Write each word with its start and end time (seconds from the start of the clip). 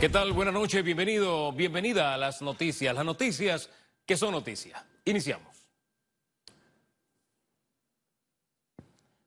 ¿Qué 0.00 0.08
tal? 0.08 0.32
Buenas 0.32 0.54
noches, 0.54 0.82
bienvenido, 0.82 1.52
bienvenida 1.52 2.14
a 2.14 2.16
las 2.16 2.40
noticias, 2.40 2.94
las 2.94 3.04
noticias 3.04 3.68
que 4.06 4.16
son 4.16 4.32
noticias. 4.32 4.82
Iniciamos. 5.04 5.54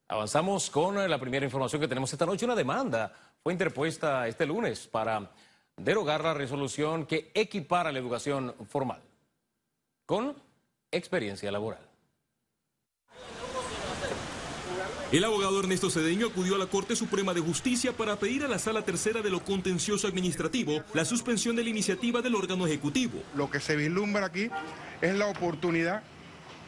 Avanzamos 0.07 0.71
con 0.71 0.95
la 1.07 1.19
primera 1.19 1.45
información 1.45 1.79
que 1.79 1.87
tenemos 1.87 2.11
esta 2.11 2.25
noche. 2.25 2.45
Una 2.45 2.55
demanda 2.55 3.13
fue 3.43 3.53
interpuesta 3.53 4.27
este 4.27 4.47
lunes 4.47 4.87
para 4.87 5.29
derogar 5.77 6.23
la 6.23 6.33
resolución 6.33 7.05
que 7.05 7.29
equipara 7.35 7.91
la 7.91 7.99
educación 7.99 8.55
formal 8.67 9.03
con 10.07 10.35
experiencia 10.89 11.51
laboral. 11.51 11.92
El 15.13 15.23
abogado 15.25 15.59
Ernesto 15.59 15.91
Cedeño 15.91 16.25
acudió 16.25 16.55
a 16.55 16.57
la 16.57 16.65
Corte 16.65 16.95
Suprema 16.95 17.35
de 17.35 17.39
Justicia 17.39 17.91
para 17.91 18.15
pedir 18.15 18.43
a 18.43 18.47
la 18.47 18.57
Sala 18.57 18.81
Tercera 18.81 19.21
de 19.21 19.29
lo 19.29 19.45
Contencioso 19.45 20.07
Administrativo 20.07 20.83
la 20.95 21.05
suspensión 21.05 21.55
de 21.55 21.63
la 21.63 21.69
iniciativa 21.69 22.23
del 22.23 22.33
órgano 22.33 22.65
ejecutivo. 22.65 23.21
Lo 23.35 23.47
que 23.47 23.59
se 23.59 23.75
vislumbra 23.75 24.25
aquí 24.25 24.49
es 25.01 25.15
la 25.15 25.27
oportunidad 25.27 26.01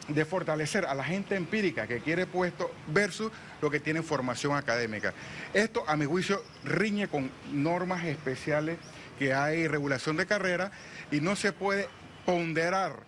de 0.06 0.24
fortalecer 0.24 0.86
a 0.86 0.94
la 0.94 1.02
gente 1.02 1.34
empírica 1.34 1.88
que 1.88 1.98
quiere 1.98 2.24
puesto 2.24 2.70
versus 2.86 3.32
lo 3.60 3.68
que 3.68 3.80
tiene 3.80 4.02
formación 4.02 4.56
académica. 4.56 5.12
Esto, 5.52 5.82
a 5.88 5.96
mi 5.96 6.04
juicio, 6.04 6.40
riñe 6.62 7.08
con 7.08 7.32
normas 7.52 8.04
especiales 8.04 8.78
que 9.18 9.34
hay 9.34 9.66
regulación 9.66 10.16
de 10.16 10.26
carrera 10.26 10.70
y 11.10 11.20
no 11.20 11.34
se 11.34 11.50
puede 11.50 11.88
ponderar 12.24 13.00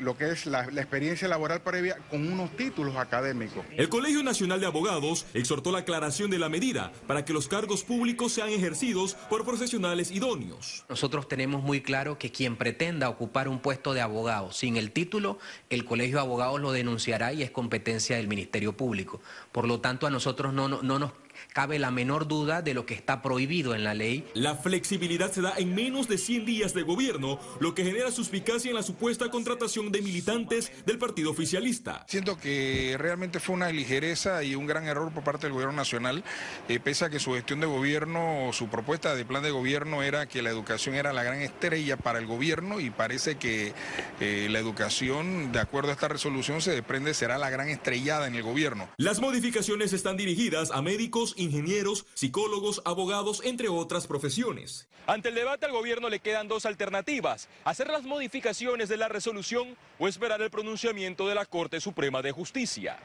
lo 0.00 0.16
que 0.16 0.30
es 0.30 0.46
la, 0.46 0.64
experiencia 0.64 1.28
laboral 1.28 1.62
previa 1.62 1.96
con 2.10 2.30
unos 2.30 2.50
títulos 2.56 2.96
académicos. 2.96 3.64
El 3.76 3.88
Colegio 3.88 4.22
Nacional 4.22 4.60
de 4.60 4.66
Abogados 4.66 5.26
exhortó 5.34 5.72
la 5.72 5.78
aclaración 5.78 6.30
de 6.30 6.38
la 6.38 6.48
medida 6.48 6.92
para 7.06 7.24
que 7.24 7.32
los 7.32 7.48
cargos 7.48 7.84
públicos 7.84 8.32
sean 8.32 8.48
ejercidos 8.48 9.14
por 9.28 9.44
profesionales 9.44 10.10
idóneos. 10.10 10.84
Nosotros 10.88 11.28
tenemos 11.28 11.62
muy 11.62 11.80
claro 11.80 12.18
que 12.18 12.30
quien 12.30 12.56
pretenda 12.56 13.08
ocupar 13.08 13.48
un 13.48 13.60
puesto 13.60 13.94
de 13.94 14.00
abogado 14.00 14.52
sin 14.52 14.76
el 14.76 14.92
título, 14.92 15.38
el 15.70 15.84
Colegio 15.84 16.16
de 16.16 16.22
Abogados 16.22 16.60
lo 16.60 16.72
denunciará 16.72 17.32
y 17.32 17.42
es 17.42 17.50
competencia 17.50 18.16
del 18.16 18.28
Ministerio 18.28 18.76
Público. 18.76 19.20
Por 19.52 19.66
lo 19.66 19.80
tanto, 19.80 20.06
a 20.06 20.10
nosotros 20.10 20.52
no, 20.52 20.68
no, 20.68 20.82
no 20.82 20.98
nos 20.98 21.12
cabe 21.52 21.78
la 21.78 21.90
menor 21.90 22.26
duda 22.26 22.62
de 22.62 22.74
lo 22.74 22.86
que 22.86 22.94
está 22.94 23.22
prohibido 23.22 23.74
en 23.74 23.84
la 23.84 23.94
ley. 23.94 24.24
La 24.34 24.56
flexibilidad 24.56 25.32
se 25.32 25.42
da 25.42 25.54
en 25.56 25.74
menos 25.74 26.08
de 26.08 26.18
100 26.18 26.44
días 26.44 26.74
de 26.74 26.82
gobierno, 26.82 27.38
lo 27.60 27.74
que 27.74 27.84
genera 27.84 28.10
suspicacia 28.10 28.70
en 28.70 28.76
la 28.76 28.82
supuesta 28.82 29.30
contratación 29.30 29.92
de 29.92 30.02
militantes 30.02 30.72
del 30.86 30.98
partido 30.98 31.30
oficialista. 31.30 32.04
Siento 32.08 32.38
que 32.38 32.96
realmente 32.98 33.40
fue 33.40 33.54
una 33.54 33.70
ligereza 33.70 34.42
y 34.44 34.54
un 34.54 34.66
gran 34.66 34.86
error 34.86 35.12
por 35.12 35.24
parte 35.24 35.46
del 35.46 35.52
gobierno 35.52 35.76
nacional, 35.76 36.24
eh, 36.68 36.80
pese 36.80 37.06
a 37.06 37.10
que 37.10 37.20
su 37.20 37.32
gestión 37.32 37.60
de 37.60 37.66
gobierno, 37.66 38.50
su 38.52 38.68
propuesta 38.68 39.14
de 39.14 39.24
plan 39.24 39.42
de 39.42 39.50
gobierno 39.50 40.02
era 40.02 40.26
que 40.26 40.42
la 40.42 40.50
educación 40.50 40.94
era 40.94 41.12
la 41.12 41.22
gran 41.22 41.40
estrella 41.40 41.96
para 41.96 42.18
el 42.18 42.26
gobierno 42.26 42.80
y 42.80 42.90
parece 42.90 43.36
que 43.36 43.72
eh, 44.20 44.48
la 44.50 44.58
educación, 44.58 45.52
de 45.52 45.60
acuerdo 45.60 45.90
a 45.90 45.92
esta 45.94 46.08
resolución, 46.08 46.60
se 46.60 46.72
desprende 46.72 47.14
será 47.14 47.38
la 47.38 47.50
gran 47.50 47.68
estrellada 47.68 48.26
en 48.26 48.34
el 48.34 48.42
gobierno. 48.42 48.88
Las 48.96 49.20
modificaciones 49.20 49.92
están 49.92 50.16
dirigidas 50.16 50.70
a 50.70 50.82
médicos 50.82 51.23
ingenieros, 51.36 52.04
psicólogos, 52.12 52.82
abogados, 52.84 53.40
entre 53.44 53.68
otras 53.68 54.06
profesiones. 54.06 54.88
Ante 55.06 55.30
el 55.30 55.34
debate 55.34 55.66
al 55.66 55.72
gobierno 55.72 56.08
le 56.08 56.20
quedan 56.20 56.48
dos 56.48 56.66
alternativas, 56.66 57.48
hacer 57.64 57.88
las 57.88 58.02
modificaciones 58.02 58.88
de 58.88 58.96
la 58.96 59.08
resolución 59.08 59.76
o 59.98 60.08
esperar 60.08 60.42
el 60.42 60.50
pronunciamiento 60.50 61.26
de 61.26 61.34
la 61.34 61.46
Corte 61.46 61.80
Suprema 61.80 62.22
de 62.22 62.32
Justicia. 62.32 62.98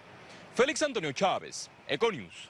Félix 0.55 0.81
Antonio 0.81 1.11
Chávez, 1.11 1.69
Econius. 1.87 2.49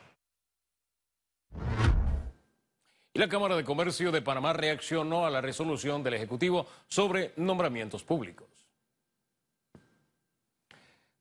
Y 3.13 3.19
la 3.19 3.27
Cámara 3.27 3.55
de 3.55 3.63
Comercio 3.63 4.11
de 4.11 4.21
Panamá 4.21 4.53
reaccionó 4.53 5.25
a 5.25 5.29
la 5.29 5.41
resolución 5.41 6.03
del 6.03 6.13
Ejecutivo 6.13 6.67
sobre 6.87 7.33
nombramientos 7.37 8.03
públicos. 8.03 8.58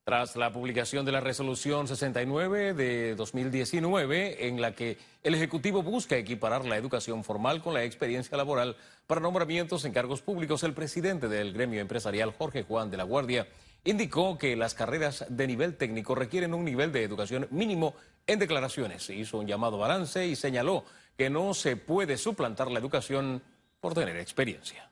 Tras 0.08 0.36
la 0.36 0.50
publicación 0.50 1.04
de 1.04 1.12
la 1.12 1.20
resolución 1.20 1.86
69 1.86 2.72
de 2.72 3.14
2019, 3.14 4.48
en 4.48 4.58
la 4.58 4.74
que 4.74 4.96
el 5.22 5.34
Ejecutivo 5.34 5.82
busca 5.82 6.16
equiparar 6.16 6.64
la 6.64 6.78
educación 6.78 7.24
formal 7.24 7.62
con 7.62 7.74
la 7.74 7.84
experiencia 7.84 8.34
laboral 8.34 8.74
para 9.06 9.20
nombramientos 9.20 9.84
en 9.84 9.92
cargos 9.92 10.22
públicos, 10.22 10.62
el 10.62 10.72
presidente 10.72 11.28
del 11.28 11.52
gremio 11.52 11.82
empresarial, 11.82 12.32
Jorge 12.32 12.62
Juan 12.62 12.90
de 12.90 12.96
la 12.96 13.02
Guardia, 13.02 13.48
indicó 13.84 14.38
que 14.38 14.56
las 14.56 14.72
carreras 14.72 15.26
de 15.28 15.46
nivel 15.46 15.76
técnico 15.76 16.14
requieren 16.14 16.54
un 16.54 16.64
nivel 16.64 16.90
de 16.90 17.02
educación 17.02 17.46
mínimo 17.50 17.94
en 18.26 18.38
declaraciones. 18.38 19.10
Hizo 19.10 19.36
un 19.36 19.46
llamado 19.46 19.76
balance 19.76 20.26
y 20.26 20.36
señaló 20.36 20.86
que 21.18 21.28
no 21.28 21.52
se 21.52 21.76
puede 21.76 22.16
suplantar 22.16 22.70
la 22.70 22.78
educación 22.78 23.42
por 23.78 23.92
tener 23.92 24.16
experiencia. 24.16 24.90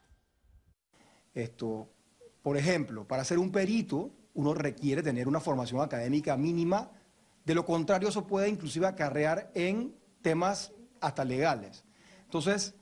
Esto, 1.32 1.88
por 2.42 2.58
ejemplo, 2.58 3.06
para 3.08 3.24
ser 3.24 3.38
un 3.38 3.50
perito 3.50 4.10
uno 4.36 4.54
requiere 4.54 5.02
tener 5.02 5.26
una 5.26 5.40
formación 5.40 5.80
académica 5.80 6.36
mínima, 6.36 6.90
de 7.44 7.54
lo 7.54 7.64
contrario 7.64 8.08
eso 8.08 8.26
puede 8.26 8.48
inclusive 8.48 8.86
acarrear 8.86 9.50
en 9.54 9.94
temas 10.22 10.72
hasta 11.00 11.24
legales. 11.24 11.84
Entonces, 12.24 12.74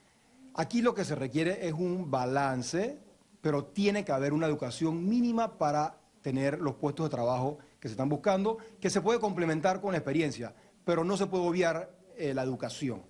aquí 0.55 0.83
lo 0.83 0.95
que 0.95 1.05
se 1.05 1.15
requiere 1.15 1.67
es 1.67 1.73
un 1.73 2.11
balance, 2.11 2.99
pero 3.41 3.65
tiene 3.67 4.05
que 4.05 4.13
haber 4.13 4.33
una 4.33 4.47
educación 4.47 5.09
mínima 5.09 5.57
para 5.59 5.99
tener 6.23 6.59
los 6.61 6.75
puestos 6.75 7.07
de 7.07 7.11
trabajo 7.11 7.59
que 7.79 7.89
se 7.89 7.93
están 7.93 8.09
buscando, 8.09 8.59
que 8.81 8.91
se 8.91 9.01
puede 9.01 9.21
complementar 9.21 9.81
con 9.81 9.93
la 9.93 9.99
experiencia, 9.99 10.55
pero 10.85 11.05
no 11.05 11.17
se 11.17 11.27
puede 11.27 11.47
obviar 11.47 11.95
eh, 12.17 12.35
la 12.35 12.43
educación. 12.43 13.03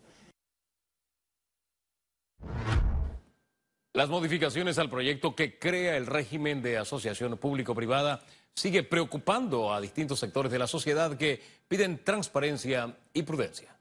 Las 3.94 4.08
modificaciones 4.08 4.78
al 4.78 4.90
proyecto 4.90 5.36
que 5.36 5.56
crea 5.56 5.96
el 5.96 6.08
régimen 6.08 6.60
de 6.62 6.78
asociación 6.78 7.38
público-privada 7.38 8.24
sigue 8.52 8.82
preocupando 8.82 9.72
a 9.72 9.80
distintos 9.80 10.18
sectores 10.18 10.50
de 10.50 10.58
la 10.58 10.66
sociedad 10.66 11.16
que 11.16 11.40
piden 11.68 12.02
transparencia 12.02 12.96
y 13.12 13.22
prudencia. 13.22 13.73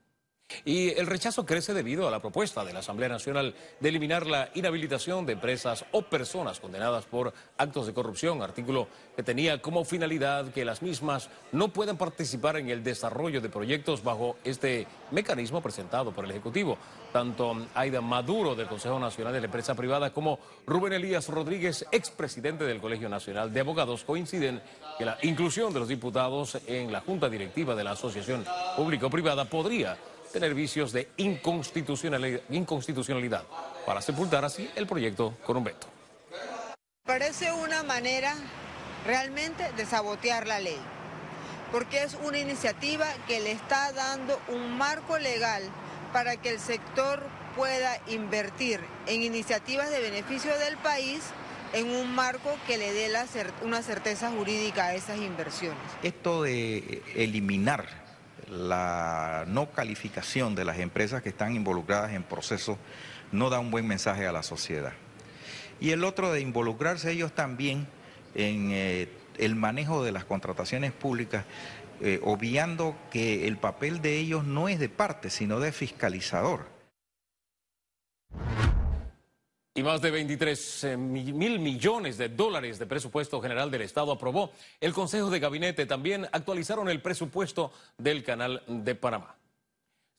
Y 0.65 0.89
el 0.91 1.07
rechazo 1.07 1.45
crece 1.45 1.73
debido 1.73 2.07
a 2.07 2.11
la 2.11 2.21
propuesta 2.21 2.63
de 2.63 2.73
la 2.73 2.79
Asamblea 2.79 3.09
Nacional 3.09 3.55
de 3.79 3.89
eliminar 3.89 4.27
la 4.27 4.49
inhabilitación 4.53 5.25
de 5.25 5.33
empresas 5.33 5.85
o 5.91 6.03
personas 6.03 6.59
condenadas 6.59 7.05
por 7.05 7.33
actos 7.57 7.87
de 7.87 7.93
corrupción, 7.93 8.41
artículo 8.41 8.87
que 9.15 9.23
tenía 9.23 9.61
como 9.61 9.85
finalidad 9.85 10.51
que 10.51 10.65
las 10.65 10.81
mismas 10.81 11.29
no 11.51 11.69
puedan 11.69 11.97
participar 11.97 12.57
en 12.57 12.69
el 12.69 12.83
desarrollo 12.83 13.41
de 13.41 13.49
proyectos 13.49 14.03
bajo 14.03 14.37
este 14.43 14.87
mecanismo 15.11 15.61
presentado 15.61 16.11
por 16.11 16.25
el 16.25 16.31
Ejecutivo. 16.31 16.77
Tanto 17.11 17.67
Aida 17.75 18.01
Maduro 18.01 18.55
del 18.55 18.67
Consejo 18.67 18.99
Nacional 18.99 19.33
de 19.33 19.39
la 19.39 19.45
Empresa 19.45 19.75
Privada 19.75 20.11
como 20.11 20.39
Rubén 20.65 20.93
Elías 20.93 21.27
Rodríguez, 21.27 21.85
expresidente 21.91 22.63
del 22.63 22.81
Colegio 22.81 23.09
Nacional 23.09 23.53
de 23.53 23.59
Abogados, 23.59 24.03
coinciden 24.03 24.61
que 24.97 25.05
la 25.05 25.17
inclusión 25.21 25.73
de 25.73 25.79
los 25.79 25.87
diputados 25.87 26.57
en 26.65 26.91
la 26.91 27.01
Junta 27.01 27.29
Directiva 27.29 27.75
de 27.75 27.83
la 27.83 27.91
Asociación 27.91 28.45
Público-Privada 28.75 29.45
podría 29.45 29.97
tener 30.33 30.53
vicios 30.55 30.91
de 30.91 31.07
inconstitucionalidad, 31.17 33.43
para 33.85 34.01
sepultar 34.01 34.43
así 34.43 34.67
el 34.75 34.87
proyecto 34.87 35.37
con 35.45 35.57
un 35.57 35.63
veto. 35.63 35.87
Parece 37.05 37.53
una 37.53 37.83
manera 37.83 38.33
realmente 39.05 39.71
de 39.73 39.85
sabotear 39.85 40.47
la 40.47 40.59
ley, 40.59 40.79
porque 41.71 42.01
es 42.03 42.17
una 42.25 42.39
iniciativa 42.39 43.05
que 43.27 43.39
le 43.39 43.51
está 43.51 43.91
dando 43.93 44.41
un 44.49 44.75
marco 44.77 45.19
legal 45.19 45.61
para 46.11 46.37
que 46.37 46.49
el 46.49 46.59
sector 46.59 47.21
pueda 47.55 48.01
invertir 48.07 48.79
en 49.05 49.21
iniciativas 49.21 49.91
de 49.91 49.99
beneficio 49.99 50.57
del 50.57 50.77
país 50.77 51.21
en 51.73 51.89
un 51.89 52.13
marco 52.13 52.55
que 52.67 52.77
le 52.77 52.93
dé 52.93 53.11
una 53.63 53.81
certeza 53.81 54.31
jurídica 54.31 54.87
a 54.87 54.95
esas 54.95 55.17
inversiones. 55.17 55.79
Esto 56.03 56.43
de 56.43 57.01
eliminar 57.15 58.02
la 58.49 59.45
no 59.47 59.71
calificación 59.71 60.55
de 60.55 60.65
las 60.65 60.79
empresas 60.79 61.21
que 61.21 61.29
están 61.29 61.55
involucradas 61.55 62.13
en 62.13 62.23
procesos 62.23 62.77
no 63.31 63.49
da 63.49 63.59
un 63.59 63.71
buen 63.71 63.87
mensaje 63.87 64.27
a 64.27 64.31
la 64.31 64.43
sociedad. 64.43 64.93
Y 65.79 65.91
el 65.91 66.03
otro 66.03 66.31
de 66.31 66.41
involucrarse 66.41 67.11
ellos 67.11 67.33
también 67.33 67.87
en 68.35 68.69
eh, 68.71 69.09
el 69.37 69.55
manejo 69.55 70.03
de 70.03 70.11
las 70.11 70.25
contrataciones 70.25 70.91
públicas, 70.91 71.45
eh, 72.01 72.19
obviando 72.23 72.95
que 73.11 73.47
el 73.47 73.57
papel 73.57 74.01
de 74.01 74.17
ellos 74.17 74.43
no 74.43 74.69
es 74.69 74.79
de 74.79 74.89
parte, 74.89 75.29
sino 75.29 75.59
de 75.59 75.71
fiscalizador. 75.71 76.72
Y 79.75 79.81
más 79.81 80.01
de 80.01 80.11
23 80.11 80.83
eh, 80.83 80.97
mil 80.97 81.59
millones 81.59 82.19
de 82.19 82.29
dólares 82.29 82.77
de 82.77 82.85
presupuesto 82.85 83.41
general 83.41 83.71
del 83.71 83.81
Estado 83.81 84.11
aprobó. 84.11 84.51
El 84.79 84.93
Consejo 84.93 85.31
de 85.31 85.39
Gabinete 85.39 85.87
también 85.87 86.27
actualizaron 86.31 86.89
el 86.89 87.01
presupuesto 87.01 87.71
del 87.97 88.23
Canal 88.23 88.61
de 88.67 88.93
Panamá. 88.93 89.35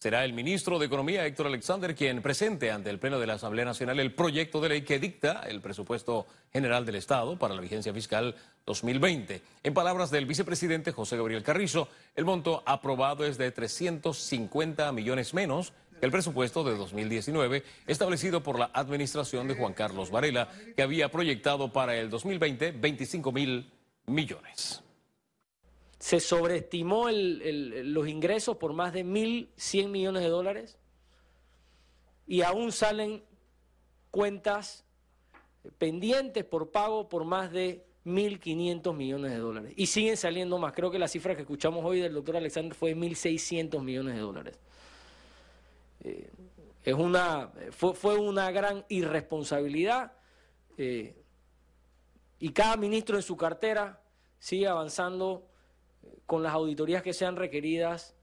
Será 0.04 0.24
el 0.24 0.34
ministro 0.34 0.78
de 0.78 0.84
Economía, 0.84 1.24
Héctor 1.24 1.46
Alexander, 1.46 1.94
quien 1.94 2.20
presente 2.20 2.70
ante 2.70 2.90
el 2.90 2.98
Pleno 2.98 3.18
de 3.18 3.26
la 3.26 3.34
Asamblea 3.34 3.64
Nacional 3.64 3.98
el 4.00 4.12
proyecto 4.12 4.60
de 4.60 4.68
ley 4.68 4.82
que 4.82 4.98
dicta 4.98 5.44
el 5.48 5.62
presupuesto 5.62 6.26
general 6.52 6.84
del 6.84 6.96
Estado 6.96 7.38
para 7.38 7.54
la 7.54 7.62
vigencia 7.62 7.94
fiscal 7.94 8.34
2020. 8.66 9.40
En 9.62 9.72
palabras 9.72 10.10
del 10.10 10.26
vicepresidente 10.26 10.92
José 10.92 11.16
Gabriel 11.16 11.42
Carrizo, 11.42 11.88
el 12.16 12.26
monto 12.26 12.62
aprobado 12.66 13.24
es 13.24 13.38
de 13.38 13.50
350 13.50 14.92
millones 14.92 15.32
menos 15.32 15.72
el 16.04 16.10
presupuesto 16.10 16.62
de 16.64 16.76
2019, 16.76 17.62
establecido 17.86 18.42
por 18.42 18.58
la 18.58 18.70
administración 18.72 19.48
de 19.48 19.54
Juan 19.54 19.72
Carlos 19.72 20.10
Varela, 20.10 20.50
que 20.76 20.82
había 20.82 21.10
proyectado 21.10 21.72
para 21.72 21.96
el 21.96 22.10
2020 22.10 22.72
25 22.72 23.32
mil 23.32 23.70
millones. 24.06 24.82
Se 25.98 26.20
sobreestimó 26.20 27.08
los 27.10 28.08
ingresos 28.08 28.56
por 28.58 28.74
más 28.74 28.92
de 28.92 29.04
1.100 29.04 29.88
millones 29.88 30.22
de 30.22 30.28
dólares 30.28 30.78
y 32.26 32.42
aún 32.42 32.72
salen 32.72 33.22
cuentas 34.10 34.84
pendientes 35.78 36.44
por 36.44 36.70
pago 36.70 37.08
por 37.08 37.24
más 37.24 37.50
de 37.50 37.86
1.500 38.04 38.94
millones 38.94 39.32
de 39.32 39.38
dólares. 39.38 39.72
Y 39.76 39.86
siguen 39.86 40.16
saliendo 40.16 40.58
más. 40.58 40.74
Creo 40.74 40.90
que 40.90 40.98
la 40.98 41.08
cifra 41.08 41.34
que 41.34 41.42
escuchamos 41.42 41.84
hoy 41.84 42.00
del 42.00 42.12
doctor 42.12 42.36
Alexander 42.36 42.74
fue 42.74 42.94
de 42.94 43.00
1.600 43.00 43.82
millones 43.82 44.14
de 44.14 44.20
dólares. 44.20 44.58
Eh, 46.04 46.30
es 46.82 46.94
una, 46.94 47.50
fue, 47.70 48.18
una 48.18 48.50
gran 48.50 48.84
irresponsabilidad 48.90 50.12
eh, 50.76 51.16
y 52.38 52.52
cada 52.52 52.76
ministro 52.76 53.16
en 53.16 53.22
su 53.22 53.38
cartera 53.38 54.02
sigue 54.38 54.68
avanzando 54.68 55.48
eh, 56.02 56.18
con 56.26 56.42
las 56.42 56.52
auditorías 56.52 57.02
que 57.02 57.14
sean 57.14 57.36
requeridas. 57.36 58.14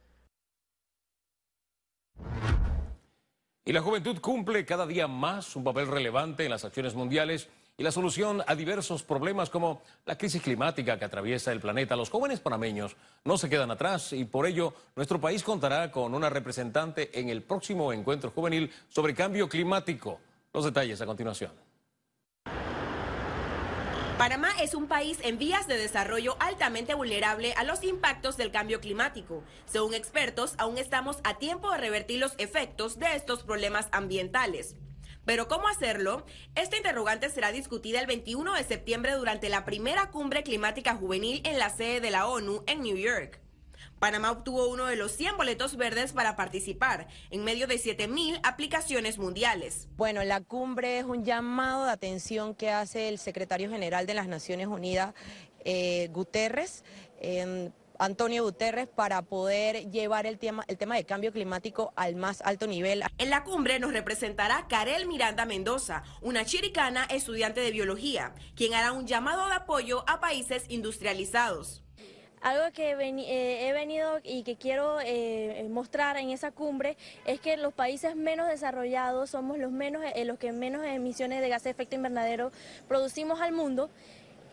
Y 3.66 3.74
la 3.74 3.81
juventud 3.81 4.19
cumple 4.22 4.63
cada 4.63 4.86
día 4.86 5.07
más 5.07 5.56
un 5.56 5.63
papel 5.63 5.88
relevante 5.88 6.45
en 6.45 6.51
las 6.51 6.63
acciones 6.63 6.94
mundiales 6.94 7.50
y 7.77 7.83
la 7.83 7.91
solución 7.91 8.44
a 8.45 8.56
diversos 8.56 9.03
problemas 9.03 9.50
como 9.50 9.81
la 10.06 10.18
crisis 10.18 10.41
climática 10.41 11.00
que 11.00 11.06
atraviesa 11.06 11.51
el 11.51 11.59
planeta. 11.59 11.95
Los 11.95 12.09
jóvenes 12.09 12.39
panameños 12.39 12.95
no 13.23 13.38
se 13.38 13.50
quedan 13.50 13.71
atrás 13.71 14.13
y 14.13 14.25
por 14.25 14.45
ello 14.45 14.73
nuestro 14.95 15.19
país 15.19 15.44
contará 15.44 15.91
con 15.91 16.13
una 16.13 16.29
representante 16.29 17.19
en 17.19 17.29
el 17.29 17.41
próximo 17.41 17.91
encuentro 17.91 18.31
juvenil 18.31 18.71
sobre 18.88 19.15
cambio 19.15 19.50
climático. 19.50 20.19
Los 20.53 20.65
detalles 20.65 21.01
a 21.01 21.06
continuación. 21.06 21.51
Panamá 24.21 24.51
es 24.62 24.75
un 24.75 24.88
país 24.88 25.18
en 25.23 25.39
vías 25.39 25.68
de 25.68 25.77
desarrollo 25.77 26.35
altamente 26.39 26.94
vulnerable 26.94 27.53
a 27.53 27.63
los 27.63 27.83
impactos 27.83 28.38
del 28.38 28.51
cambio 28.51 28.79
climático. 28.79 29.44
Según 29.65 29.95
expertos, 29.95 30.53
aún 30.59 30.77
estamos 30.77 31.18
a 31.23 31.39
tiempo 31.39 31.71
de 31.71 31.79
revertir 31.79 32.19
los 32.19 32.35
efectos 32.38 33.00
de 33.00 33.15
estos 33.15 33.41
problemas 33.41 33.88
ambientales. 33.91 34.75
Pero 35.25 35.47
¿cómo 35.47 35.68
hacerlo? 35.68 36.25
Esta 36.56 36.77
interrogante 36.77 37.29
será 37.29 37.51
discutida 37.51 38.00
el 38.00 38.07
21 38.07 38.53
de 38.53 38.63
septiembre 38.63 39.13
durante 39.13 39.50
la 39.50 39.65
primera 39.65 40.09
cumbre 40.09 40.44
climática 40.44 40.95
juvenil 40.95 41.41
en 41.45 41.59
la 41.59 41.69
sede 41.69 42.01
de 42.01 42.12
la 42.12 42.27
ONU 42.27 42.63
en 42.68 42.81
New 42.81 42.97
York. 42.97 43.39
Panamá 44.00 44.31
obtuvo 44.31 44.68
uno 44.68 44.88
de 44.88 44.95
los 44.95 45.12
100 45.12 45.38
boletos 45.38 45.77
verdes 45.77 46.12
para 46.12 46.35
participar 46.35 47.07
en 47.29 47.44
medio 47.44 47.68
de 47.68 47.75
7.000 47.75 48.39
aplicaciones 48.41 49.19
mundiales. 49.19 49.89
Bueno, 49.95 50.23
la 50.23 50.41
cumbre 50.41 50.97
es 50.97 51.06
un 51.06 51.23
llamado 51.23 51.85
de 51.85 51.91
atención 51.91 52.56
que 52.56 52.71
hace 52.71 53.09
el 53.09 53.19
secretario 53.19 53.69
general 53.69 54.07
de 54.07 54.15
las 54.15 54.27
Naciones 54.27 54.65
Unidas, 54.65 55.13
eh, 55.65 56.09
Guterres, 56.12 56.83
Antonio 58.01 58.44
Guterres 58.44 58.88
para 58.88 59.21
poder 59.21 59.92
llevar 59.92 60.25
el 60.25 60.39
tema, 60.39 60.65
el 60.68 60.77
tema 60.80 60.95
de 60.95 61.03
cambio 61.03 61.31
climático 61.31 61.94
al 61.95 62.15
más 62.15 62.42
alto 62.42 62.65
nivel. 62.65 63.03
En 63.19 63.30
la 63.30 63.44
cumbre 63.44 63.80
nos 63.80 63.94
representará 63.94 64.65
Karel 64.68 65.06
Miranda 65.06 65.45
Mendoza, 65.45 66.01
una 66.19 66.44
chiricana 66.44 67.06
estudiante 67.06 67.62
de 67.62 67.69
biología, 67.69 68.33
quien 68.56 68.74
hará 68.74 68.92
un 68.92 69.06
llamado 69.06 69.48
de 69.48 69.53
apoyo 69.53 70.03
a 70.07 70.19
países 70.19 70.65
industrializados. 70.69 71.83
Algo 72.42 72.74
que 72.74 72.94
eh, 72.94 73.69
he 73.69 73.71
venido 73.71 74.19
y 74.24 74.42
que 74.42 74.56
quiero 74.56 74.97
eh, 75.00 75.63
mostrar 75.69 76.18
en 76.18 76.31
esa 76.31 76.50
cumbre 76.50 76.97
es 77.25 77.39
que 77.39 77.56
los 77.56 77.71
países 77.71 78.15
menos 78.15 78.47
desarrollados 78.47 79.30
somos 79.30 79.59
los, 79.59 79.71
menos, 79.71 80.01
eh, 80.15 80.25
los 80.25 80.39
que 80.39 80.51
menos 80.51 80.83
emisiones 80.83 81.39
de 81.39 81.50
gases 81.50 81.65
de 81.65 81.69
efecto 81.69 81.95
invernadero 81.95 82.51
producimos 82.88 83.42
al 83.42 83.51
mundo 83.51 83.92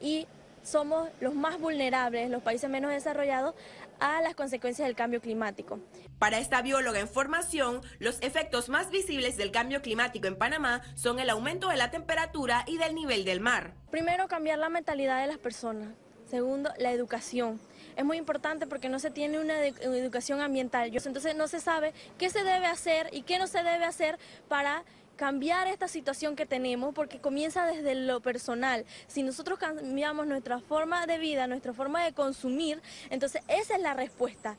y 0.02 0.26
somos 0.62 1.08
los 1.20 1.34
más 1.34 1.58
vulnerables, 1.60 2.31
los 2.31 2.43
países 2.43 2.69
menos 2.69 2.90
desarrollados, 2.90 3.55
a 4.00 4.22
las 4.22 4.34
consecuencias 4.34 4.87
del 4.87 4.96
cambio 4.96 5.20
climático. 5.20 5.81
Para 6.19 6.38
esta 6.38 6.62
bióloga 6.62 7.00
en 7.00 7.08
formación, 7.08 7.81
los 7.99 8.20
efectos 8.22 8.69
más 8.69 8.90
visibles 8.90 9.37
del 9.37 9.50
cambio 9.50 9.82
climático 9.82 10.26
en 10.26 10.37
Panamá 10.37 10.82
son 10.94 11.19
el 11.19 11.31
aumento 11.31 11.69
de 11.69 11.76
la 11.76 11.90
temperatura 11.90 12.64
y 12.66 12.78
del 12.78 12.94
nivel 12.94 13.25
del 13.25 13.40
mar. 13.40 13.75
Primero, 13.90 14.28
cambiar 14.28 14.58
la 14.58 14.69
mentalidad 14.69 15.20
de 15.20 15.26
las 15.26 15.38
personas. 15.38 15.88
Segundo, 16.28 16.70
la 16.78 16.93
educación. 16.93 17.58
Es 17.96 18.04
muy 18.04 18.19
importante 18.19 18.66
porque 18.66 18.88
no 18.88 18.99
se 18.99 19.11
tiene 19.11 19.38
una 19.38 19.64
educación 19.64 20.40
ambiental. 20.40 20.90
Entonces 20.94 21.34
no 21.34 21.49
se 21.49 21.58
sabe 21.58 21.94
qué 22.19 22.31
se 22.31 22.44
debe 22.44 22.66
hacer 22.66 23.08
y 23.12 23.22
qué 23.22 23.38
no 23.38 23.46
se 23.46 23.62
debe 23.62 23.84
hacer 23.84 24.19
para 24.46 24.84
cambiar 25.18 25.66
esta 25.66 25.88
situación 25.88 26.36
que 26.36 26.46
tenemos 26.46 26.94
porque 26.94 27.20
comienza 27.20 27.66
desde 27.66 27.94
lo 27.96 28.20
personal. 28.20 28.86
Si 29.08 29.22
nosotros 29.22 29.58
cambiamos 29.58 30.26
nuestra 30.26 30.60
forma 30.60 31.06
de 31.06 31.18
vida, 31.18 31.46
nuestra 31.48 31.74
forma 31.74 32.04
de 32.04 32.14
consumir, 32.14 32.80
entonces 33.10 33.42
esa 33.48 33.74
es 33.74 33.82
la 33.82 33.94
respuesta. 33.94 34.56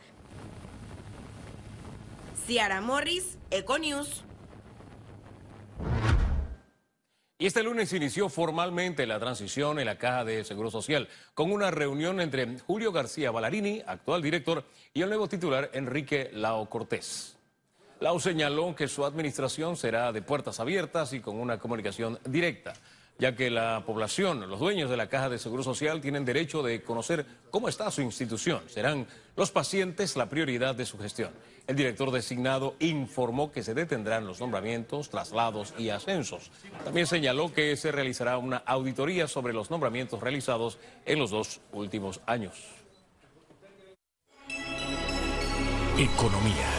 Ciara 2.45 2.81
Morris, 2.81 3.37
Econews. 3.49 4.25
Y 7.37 7.45
este 7.45 7.63
lunes 7.63 7.93
inició 7.93 8.27
formalmente 8.27 9.07
la 9.07 9.17
transición 9.17 9.79
en 9.79 9.85
la 9.85 9.97
Caja 9.97 10.25
de 10.25 10.43
Seguro 10.43 10.69
Social, 10.69 11.07
con 11.33 11.53
una 11.53 11.71
reunión 11.71 12.19
entre 12.19 12.59
Julio 12.67 12.91
García 12.91 13.31
Ballarini, 13.31 13.81
actual 13.87 14.21
director, 14.21 14.65
y 14.93 15.03
el 15.03 15.07
nuevo 15.07 15.29
titular 15.29 15.69
Enrique 15.71 16.31
Lao 16.33 16.69
Cortés. 16.69 17.38
Lau 17.99 18.17
señaló 18.19 18.73
que 18.75 18.87
su 18.87 19.03
administración 19.03 19.75
será 19.75 20.13
de 20.13 20.21
puertas 20.21 20.61
abiertas 20.61 21.11
y 21.11 21.19
con 21.19 21.37
una 21.37 21.59
comunicación 21.59 22.17
directa, 22.25 22.73
ya 23.17 23.35
que 23.35 23.49
la 23.49 23.83
población, 23.85 24.49
los 24.49 24.61
dueños 24.61 24.89
de 24.89 24.95
la 24.95 25.09
Caja 25.09 25.27
de 25.27 25.37
Seguro 25.37 25.63
Social 25.63 25.99
tienen 25.99 26.23
derecho 26.23 26.63
de 26.63 26.81
conocer 26.81 27.25
cómo 27.51 27.67
está 27.67 27.91
su 27.91 28.01
institución. 28.01 28.61
Serán 28.69 29.05
los 29.35 29.51
pacientes 29.51 30.15
la 30.15 30.29
prioridad 30.29 30.75
de 30.75 30.85
su 30.85 30.97
gestión. 30.97 31.31
El 31.67 31.75
director 31.75 32.09
designado 32.11 32.75
informó 32.79 33.51
que 33.51 33.63
se 33.63 33.73
detendrán 33.73 34.25
los 34.25 34.39
nombramientos, 34.39 35.09
traslados 35.09 35.73
y 35.77 35.89
ascensos. 35.89 36.51
También 36.85 37.05
señaló 37.05 37.53
que 37.53 37.75
se 37.75 37.91
realizará 37.91 38.37
una 38.37 38.63
auditoría 38.65 39.27
sobre 39.27 39.53
los 39.53 39.69
nombramientos 39.69 40.21
realizados 40.21 40.79
en 41.05 41.19
los 41.19 41.31
dos 41.31 41.59
últimos 41.73 42.21
años. 42.25 42.55
Economía 45.97 46.78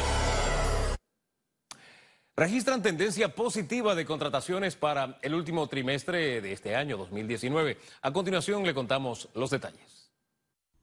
registran 2.36 2.82
tendencia 2.82 3.34
positiva 3.34 3.94
de 3.94 4.04
contrataciones 4.04 4.76
para 4.76 5.18
el 5.22 5.34
último 5.34 5.66
trimestre 5.68 6.40
de 6.40 6.52
este 6.52 6.75
año 6.75 6.96
2019. 6.96 7.76
A 8.02 8.12
continuación 8.12 8.64
le 8.64 8.75
contamos 8.75 9.28
los 9.34 9.50
detalles. 9.50 10.00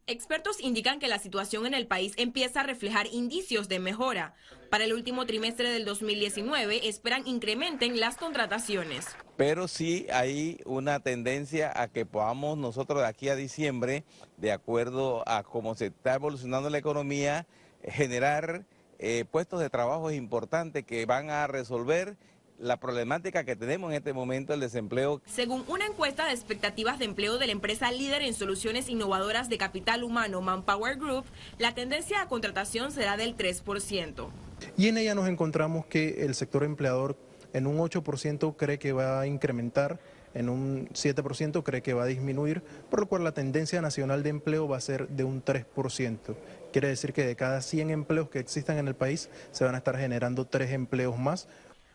Expertos 0.10 0.62
indican 0.62 1.00
que 1.00 1.10
la 1.10 1.20
situación 1.20 1.66
en 1.66 1.74
el 1.74 1.86
país 1.86 2.14
empieza 2.16 2.62
a 2.62 2.64
reflejar 2.64 3.08
indicios 3.08 3.68
de 3.68 3.80
mejora. 3.80 4.36
Para 4.70 4.86
el 4.86 4.94
último 4.94 5.26
trimestre 5.26 5.70
del 5.70 5.84
2019 5.84 6.88
esperan 6.88 7.28
incrementen 7.28 8.00
las 8.00 8.16
contrataciones. 8.16 9.06
Pero 9.36 9.68
sí 9.68 10.08
hay 10.10 10.62
una 10.64 11.02
tendencia 11.02 11.74
a 11.76 11.90
que 11.90 12.06
podamos 12.06 12.58
nosotros 12.58 13.02
de 13.02 13.08
aquí 13.08 13.28
a 13.28 13.36
diciembre, 13.36 14.06
de 14.38 14.54
acuerdo 14.54 15.28
a 15.28 15.44
cómo 15.44 15.76
se 15.76 15.88
está 15.88 16.14
evolucionando 16.14 16.70
la 16.70 16.78
economía, 16.78 17.46
generar 17.84 18.66
eh, 19.00 19.26
puestos 19.30 19.60
de 19.60 19.70
trabajo 19.70 20.12
importantes 20.12 20.84
que 20.84 21.06
van 21.06 21.30
a 21.30 21.48
resolver 21.48 22.18
la 22.60 22.78
problemática 22.78 23.44
que 23.44 23.56
tenemos 23.56 23.92
en 23.92 23.98
este 23.98 24.14
momento, 24.14 24.54
el 24.54 24.60
desempleo. 24.60 25.22
Según 25.26 25.64
una 25.68 25.86
encuesta 25.86 26.26
de 26.26 26.34
expectativas 26.34 26.98
de 27.00 27.06
empleo 27.06 27.38
de 27.38 27.46
la 27.46 27.52
empresa 27.52 27.92
líder 27.92 28.24
en 28.24 28.34
soluciones 28.34 28.90
innovadoras 28.90 29.50
de 29.50 29.58
capital 29.58 30.04
humano 30.04 30.42
Manpower 30.42 30.98
Group, 30.98 31.26
la 31.60 31.76
tendencia 31.76 32.22
a 32.22 32.28
contratación 32.28 32.92
será 32.92 33.18
del 33.18 33.38
3%. 33.38 34.30
Y 34.76 34.88
en 34.88 34.98
ella 34.98 35.14
nos 35.14 35.28
encontramos 35.28 35.86
que 35.86 36.26
el 36.26 36.34
sector 36.34 36.64
empleador 36.64 37.16
en 37.54 37.68
un 37.68 37.78
8% 37.78 38.56
cree 38.58 38.80
que 38.80 38.92
va 38.92 39.22
a 39.22 39.28
incrementar 39.28 40.00
en 40.34 40.50
un 40.50 40.88
7% 40.90 41.64
cree 41.64 41.82
que 41.82 41.94
va 41.94 42.04
a 42.04 42.08
disminuir, 42.08 42.62
por 42.90 43.00
lo 43.00 43.08
cual 43.08 43.24
la 43.24 43.32
tendencia 43.32 43.82
nacional 43.82 44.24
de 44.24 44.30
empleo 44.30 44.68
va 44.68 44.78
a 44.78 44.82
ser 44.82 45.08
de 45.08 45.24
un 45.24 45.44
3%. 45.44 46.36
Quiere 46.72 46.90
decir 46.90 47.14
que 47.14 47.26
de 47.26 47.36
cada 47.36 47.62
100 47.62 47.90
empleos 47.90 48.30
que 48.30 48.40
existan 48.40 48.78
en 48.78 48.88
el 48.88 48.96
país 48.96 49.30
se 49.52 49.64
van 49.64 49.76
a 49.76 49.80
estar 49.80 49.98
generando 49.98 50.46
3 50.46 50.72
empleos 50.72 51.18
más. 51.18 51.48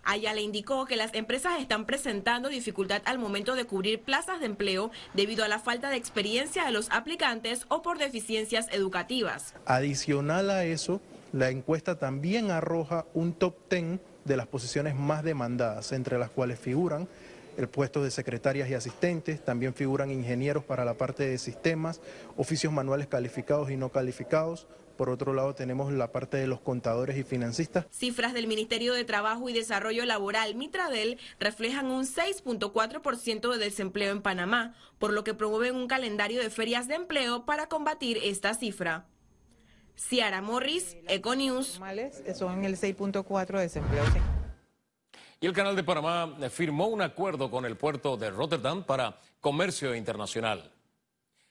Aya 0.04 0.34
le 0.34 0.40
indicó 0.40 0.84
que 0.86 0.96
las 0.96 1.14
empresas 1.14 1.60
están 1.60 1.86
presentando 1.86 2.48
dificultad 2.48 3.02
al 3.04 3.20
momento 3.20 3.54
de 3.54 3.66
cubrir 3.66 4.00
plazas 4.00 4.40
de 4.40 4.46
empleo 4.46 4.90
debido 5.14 5.44
a 5.44 5.48
la 5.48 5.60
falta 5.60 5.90
de 5.90 5.96
experiencia 5.96 6.64
de 6.64 6.72
los 6.72 6.90
aplicantes 6.90 7.66
o 7.68 7.82
por 7.82 7.98
deficiencias 7.98 8.66
educativas. 8.72 9.54
Adicional 9.64 10.50
a 10.50 10.64
eso, 10.64 11.00
la 11.32 11.50
encuesta 11.50 12.00
también 12.00 12.50
arroja 12.50 13.06
un 13.14 13.32
top 13.32 13.54
10 13.70 14.00
de 14.24 14.36
las 14.36 14.48
posiciones 14.48 14.96
más 14.96 15.22
demandadas, 15.22 15.92
entre 15.92 16.18
las 16.18 16.30
cuales 16.30 16.58
figuran 16.58 17.08
el 17.56 17.68
puesto 17.68 18.02
de 18.02 18.10
secretarias 18.10 18.68
y 18.68 18.74
asistentes, 18.74 19.44
también 19.44 19.74
figuran 19.74 20.10
ingenieros 20.10 20.64
para 20.64 20.84
la 20.84 20.94
parte 20.94 21.28
de 21.28 21.38
sistemas, 21.38 22.00
oficios 22.36 22.72
manuales 22.72 23.06
calificados 23.06 23.70
y 23.70 23.76
no 23.76 23.90
calificados, 23.90 24.66
Por 24.96 25.08
otro 25.08 25.32
lado, 25.32 25.54
tenemos 25.54 25.92
la 25.92 26.12
parte 26.12 26.36
de 26.36 26.46
los 26.46 26.60
contadores 26.60 27.16
y 27.16 27.24
financistas. 27.24 27.86
Cifras 27.90 28.34
del 28.34 28.46
Ministerio 28.46 28.92
de 28.92 29.04
Trabajo 29.04 29.48
y 29.48 29.52
Desarrollo 29.52 30.04
Laboral, 30.04 30.54
Mitradel, 30.54 31.18
reflejan 31.40 31.86
un 31.86 32.04
6.4% 32.04 33.50
de 33.52 33.58
desempleo 33.58 34.12
en 34.12 34.22
Panamá, 34.22 34.74
por 34.98 35.12
lo 35.12 35.24
que 35.24 35.34
promueven 35.34 35.76
un 35.76 35.88
calendario 35.88 36.40
de 36.40 36.50
ferias 36.50 36.88
de 36.88 36.94
empleo 36.96 37.44
para 37.46 37.68
combatir 37.68 38.18
esta 38.22 38.54
cifra. 38.54 39.06
Ciara 39.96 40.40
Morris, 40.42 40.96
Econews. 41.08 41.80
Son 42.34 42.64
el 42.64 42.76
6.4 42.76 43.56
de 43.56 43.62
desempleo. 43.62 44.02
Y 45.42 45.46
el 45.46 45.52
Canal 45.52 45.74
de 45.74 45.82
Panamá 45.82 46.36
firmó 46.50 46.86
un 46.86 47.02
acuerdo 47.02 47.50
con 47.50 47.64
el 47.64 47.76
puerto 47.76 48.16
de 48.16 48.30
Rotterdam 48.30 48.84
para 48.84 49.18
comercio 49.40 49.92
internacional. 49.92 50.70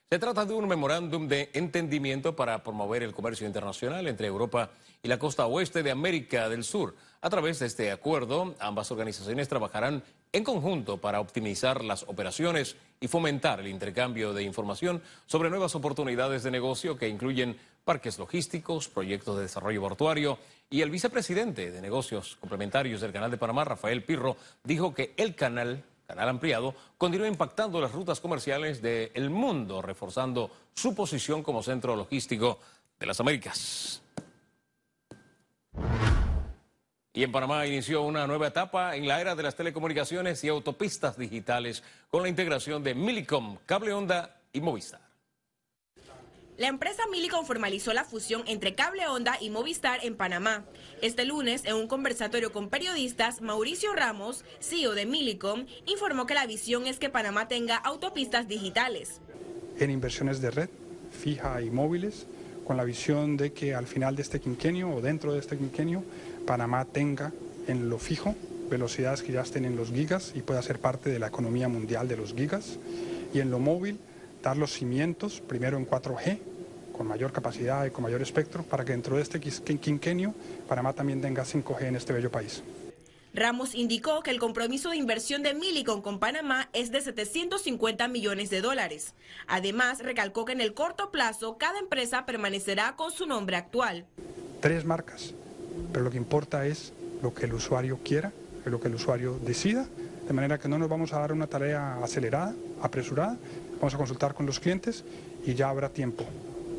Se 0.10 0.18
trata 0.18 0.46
de 0.46 0.54
un 0.54 0.66
memorándum 0.66 1.28
de 1.28 1.50
entendimiento 1.52 2.34
para 2.34 2.64
promover 2.64 3.04
el 3.04 3.14
comercio 3.14 3.46
internacional 3.46 4.08
entre 4.08 4.28
Europa 4.28 4.70
y 5.04 5.10
la 5.10 5.20
costa 5.20 5.46
oeste 5.46 5.84
de 5.84 5.92
América 5.92 6.48
del 6.48 6.64
Sur. 6.64 6.96
A 7.20 7.30
través 7.30 7.60
de 7.60 7.66
este 7.66 7.92
acuerdo, 7.92 8.56
ambas 8.62 8.90
organizaciones 8.92 9.50
trabajarán 9.50 10.04
en 10.32 10.46
conjunto 10.46 10.98
para 10.98 11.20
optimizar 11.20 11.84
las 11.84 12.04
operaciones 12.04 12.78
y 13.02 13.10
fomentar 13.10 13.60
el 13.60 13.68
intercambio 13.68 14.34
de 14.34 14.44
información 14.44 15.02
sobre 15.26 15.50
nuevas 15.50 15.76
oportunidades 15.76 16.44
de 16.44 16.52
negocio 16.52 16.98
que 16.98 17.10
incluyen 17.10 17.58
parques 17.84 18.20
logísticos, 18.20 18.88
proyectos 18.88 19.36
de 19.38 19.44
desarrollo 19.44 19.82
portuario 19.82 20.40
y 20.70 20.82
el 20.82 20.90
vicepresidente 20.90 21.72
de 21.72 21.82
negocios 21.82 22.38
complementarios 22.40 23.02
del 23.02 23.12
Canal 23.12 23.32
de 23.32 23.38
Panamá, 23.38 23.64
Rafael 23.66 24.04
Pirro, 24.04 24.38
dijo 24.64 24.94
que 24.94 25.14
el 25.18 25.36
canal 25.36 25.84
canal 26.12 26.30
ampliado, 26.30 26.76
continúa 26.98 27.28
impactando 27.28 27.80
las 27.80 27.94
rutas 27.94 28.20
comerciales 28.20 28.82
del 28.82 29.30
mundo, 29.30 29.82
reforzando 29.82 30.52
su 30.74 30.94
posición 30.94 31.42
como 31.42 31.64
centro 31.64 31.96
logístico 31.96 32.60
de 33.00 33.06
las 33.06 33.20
Américas. 33.20 34.02
Y 37.14 37.24
en 37.24 37.32
Panamá 37.32 37.66
inició 37.66 38.04
una 38.04 38.28
nueva 38.28 38.48
etapa 38.48 38.96
en 38.96 39.08
la 39.08 39.20
era 39.20 39.36
de 39.36 39.44
las 39.44 39.56
telecomunicaciones 39.56 40.44
y 40.44 40.50
autopistas 40.50 41.18
digitales 41.18 41.84
con 42.10 42.24
la 42.24 42.30
integración 42.30 42.84
de 42.84 42.94
Millicom, 42.94 43.58
Cable 43.66 43.94
Onda 43.94 44.38
y 44.54 44.62
Movistar. 44.62 45.11
La 46.58 46.68
empresa 46.68 47.04
Millicom 47.12 47.46
formalizó 47.46 47.94
la 47.94 48.04
fusión 48.04 48.44
entre 48.46 48.76
Cable 48.76 49.08
Onda 49.08 49.38
y 49.40 49.50
Movistar 49.50 50.00
en 50.04 50.16
Panamá. 50.16 50.66
Este 51.02 51.26
lunes, 51.26 51.64
en 51.66 51.76
un 51.76 51.88
conversatorio 51.88 52.52
con 52.52 52.70
periodistas, 52.70 53.42
Mauricio 53.42 53.94
Ramos, 53.94 54.44
CEO 54.60 54.94
de 54.94 55.06
Millicom, 55.06 55.66
informó 55.88 56.26
que 56.26 56.34
la 56.34 56.46
visión 56.46 56.86
es 56.88 57.00
que 57.00 57.10
Panamá 57.10 57.48
tenga 57.48 57.78
autopistas 57.78 58.48
digitales. 58.48 59.22
En 59.80 59.90
inversiones 59.90 60.42
de 60.42 60.52
red, 60.52 60.70
fija 61.12 61.62
y 61.62 61.72
móviles, 61.72 62.28
con 62.66 62.78
la 62.78 62.84
visión 62.84 63.38
de 63.38 63.54
que 63.54 63.74
al 63.74 63.88
final 63.88 64.16
de 64.16 64.22
este 64.22 64.40
quinquenio 64.40 64.90
o 64.92 65.02
dentro 65.02 65.34
de 65.34 65.40
este 65.40 65.58
quinquenio, 65.58 66.04
Panamá 66.46 66.86
tenga 66.86 67.32
en 67.68 67.90
lo 67.90 67.98
fijo 67.98 68.36
velocidades 68.70 69.24
que 69.24 69.32
ya 69.32 69.42
estén 69.42 69.66
en 69.66 69.76
los 69.76 69.90
gigas 69.90 70.34
y 70.36 70.42
pueda 70.42 70.62
ser 70.62 70.80
parte 70.80 71.10
de 71.10 71.20
la 71.20 71.28
economía 71.28 71.68
mundial 71.68 72.08
de 72.08 72.18
los 72.18 72.34
gigas. 72.34 72.78
Y 73.34 73.40
en 73.40 73.50
lo 73.50 73.60
móvil, 73.60 74.00
dar 74.42 74.58
los 74.58 74.74
cimientos, 74.74 75.42
primero 75.42 75.78
en 75.78 75.88
4G, 75.88 76.40
con 76.98 77.08
mayor 77.08 77.32
capacidad 77.32 77.86
y 77.86 77.90
con 77.92 78.04
mayor 78.04 78.22
espectro, 78.22 78.64
para 78.64 78.84
que 78.84 78.92
dentro 78.92 79.16
de 79.16 79.22
este 79.22 79.40
quinquenio 79.40 80.34
Panamá 80.68 80.94
también 80.94 81.22
tenga 81.22 81.44
5G 81.44 81.84
en 81.84 81.96
este 81.96 82.14
bello 82.14 82.32
país. 82.32 82.64
Ramos 83.34 83.76
indicó 83.76 84.24
que 84.24 84.32
el 84.32 84.40
compromiso 84.40 84.90
de 84.90 84.98
inversión 84.98 85.42
de 85.42 85.54
Millicom 85.54 86.02
con 86.02 86.20
Panamá 86.20 86.68
es 86.74 86.92
de 86.92 87.00
750 87.00 88.10
millones 88.10 88.50
de 88.50 88.60
dólares. 88.60 89.14
Además, 89.48 90.00
recalcó 90.00 90.44
que 90.44 90.52
en 90.52 90.60
el 90.60 90.74
corto 90.74 91.12
plazo 91.12 91.58
cada 91.58 91.80
empresa 91.80 92.26
permanecerá 92.26 92.98
con 92.98 93.12
su 93.12 93.26
nombre 93.26 93.56
actual. 93.56 94.06
Tres 94.60 94.84
marcas, 94.84 95.34
pero 95.94 96.04
lo 96.04 96.12
que 96.12 96.18
importa 96.18 96.66
es 96.66 96.92
lo 97.24 97.34
que 97.34 97.46
el 97.46 97.54
usuario 97.54 98.00
quiera, 98.04 98.34
lo 98.66 98.82
que 98.82 98.90
el 98.90 98.96
usuario 98.96 99.40
decida, 99.42 99.88
de 100.28 100.34
manera 100.34 100.60
que 100.60 100.68
no 100.68 100.78
nos 100.78 100.90
vamos 100.90 101.14
a 101.14 101.20
dar 101.20 101.32
una 101.32 101.48
tarea 101.48 102.04
acelerada, 102.04 102.54
apresurada, 102.82 103.38
vamos 103.82 103.96
a 103.96 103.98
consultar 103.98 104.34
con 104.34 104.46
los 104.46 104.62
clientes 104.62 105.04
y 105.44 105.56
ya 105.56 105.70
habrá 105.70 105.90
tiempo 105.90 106.26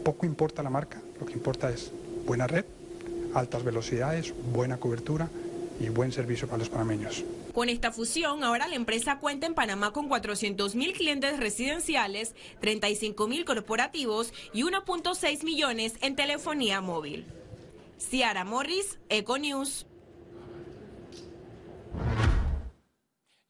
poco 0.03 0.27
importa 0.27 0.63
la 0.63 0.71
marca, 0.71 1.01
lo 1.19 1.27
que 1.27 1.33
importa 1.33 1.71
es 1.71 1.93
buena 2.27 2.47
red, 2.47 2.65
altas 3.35 3.65
velocidades, 3.65 4.35
buena 4.53 4.79
cobertura 4.79 5.29
y 5.81 5.89
buen 5.89 6.13
servicio 6.13 6.47
para 6.47 6.59
los 6.59 6.69
panameños. 6.69 7.25
Con 7.55 7.69
esta 7.69 7.93
fusión, 7.93 8.45
ahora 8.45 8.69
la 8.69 8.77
empresa 8.77 9.19
cuenta 9.19 9.47
en 9.47 9.55
Panamá 9.55 9.93
con 9.93 10.09
400.000 10.09 10.93
clientes 10.95 11.39
residenciales, 11.39 12.35
35.000 12.63 13.45
corporativos 13.45 14.33
y 14.53 14.63
1.6 14.63 15.45
millones 15.45 15.95
en 16.01 16.17
telefonía 16.17 16.81
móvil. 16.81 17.27
Ciara 17.99 18.45
Morris, 18.45 18.99
Econews. 19.09 19.87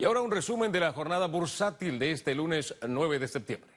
Y 0.03 0.05
ahora 0.05 0.21
un 0.21 0.31
resumen 0.33 0.73
de 0.73 0.81
la 0.81 0.93
jornada 0.93 1.29
bursátil 1.29 2.01
de 2.01 2.11
este 2.11 2.35
lunes 2.35 2.75
9 2.89 3.21
de 3.21 3.29
septiembre. 3.29 3.71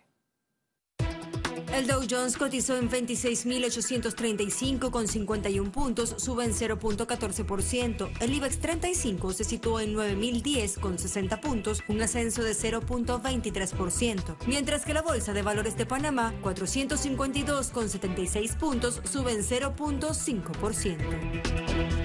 El 1.71 1.85
Dow 1.85 2.01
Jones 2.09 2.35
cotizó 2.35 2.75
en 2.77 2.89
26.835 2.89 4.89
con 4.89 5.07
51 5.07 5.71
puntos, 5.71 6.15
sube 6.17 6.45
en 6.45 6.53
0.14%. 6.53 8.09
El 8.21 8.33
IBEX 8.33 8.59
35 8.59 9.33
se 9.33 9.43
situó 9.43 9.79
en 9.79 9.93
9.010 9.93 10.79
con 10.79 10.97
60 10.97 11.41
puntos, 11.41 11.83
un 11.89 12.01
ascenso 12.01 12.41
de 12.41 12.53
0.23%. 12.53 14.37
Mientras 14.47 14.83
que 14.83 14.95
la 14.95 15.03
Bolsa 15.03 15.31
de 15.31 15.43
Valores 15.43 15.77
de 15.77 15.85
Panamá, 15.85 16.33
452 16.41 17.69
con 17.69 17.87
76 17.87 18.55
puntos, 18.55 18.99
sube 19.03 19.31
en 19.31 19.43
0.5%. 19.43 22.04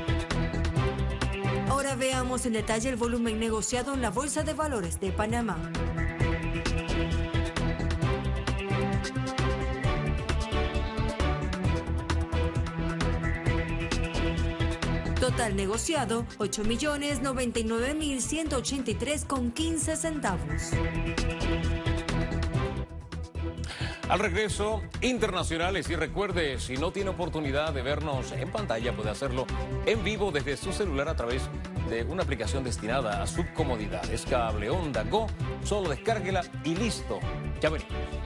Ahora 1.71 1.95
veamos 1.95 2.47
en 2.47 2.55
detalle 2.55 2.89
el 2.89 2.97
volumen 2.97 3.39
negociado 3.39 3.95
en 3.95 4.03
la 4.03 4.11
Bolsa 4.11 4.43
de 4.43 4.55
Valores 4.55 4.99
de 4.99 5.13
Panamá. 5.13 5.57
Total 15.21 15.55
negociado, 15.55 16.27
8 16.39 16.65
millones 16.65 17.23
99 17.23 17.95
mil 17.95 18.21
183 18.21 19.25
con 19.25 19.53
15 19.53 19.97
centavos. 19.97 20.73
Al 24.11 24.19
regreso, 24.19 24.83
internacionales 25.03 25.89
y 25.89 25.95
recuerde, 25.95 26.59
si 26.59 26.77
no 26.77 26.91
tiene 26.91 27.11
oportunidad 27.11 27.73
de 27.73 27.81
vernos 27.81 28.33
en 28.33 28.51
pantalla, 28.51 28.93
puede 28.93 29.09
hacerlo 29.09 29.47
en 29.87 30.03
vivo 30.03 30.33
desde 30.33 30.57
su 30.57 30.73
celular 30.73 31.09
a 31.09 31.15
través 31.15 31.49
de 31.89 32.03
una 32.03 32.25
aplicación 32.25 32.65
destinada 32.65 33.23
a 33.23 33.29
su 33.29 33.47
comodidad. 33.55 34.05
Es 34.11 34.27
Cable 34.27 34.69
Onda 34.69 35.05
Go, 35.05 35.29
solo 35.63 35.91
descárguela 35.91 36.43
y 36.65 36.75
listo. 36.75 37.21
Ya 37.61 37.71
venimos. 37.71 38.20